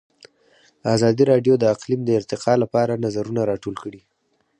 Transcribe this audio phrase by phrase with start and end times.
[0.95, 4.01] ازادي راډیو د اقلیم د ارتقا لپاره نظرونه راټول کړي.